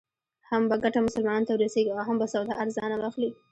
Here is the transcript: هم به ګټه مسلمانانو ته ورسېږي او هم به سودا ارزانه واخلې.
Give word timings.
هم 0.49 0.61
به 0.69 0.75
ګټه 0.83 0.99
مسلمانانو 1.07 1.47
ته 1.49 1.53
ورسېږي 1.53 1.91
او 1.93 2.01
هم 2.07 2.15
به 2.21 2.27
سودا 2.33 2.53
ارزانه 2.63 2.95
واخلې. 2.99 3.29